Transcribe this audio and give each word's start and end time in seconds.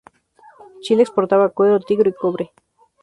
Chile 0.81 1.03
exportaba 1.03 1.49
cuero, 1.49 1.79
trigo 1.79 2.07
y 2.09 2.13
cobre. 2.13 2.51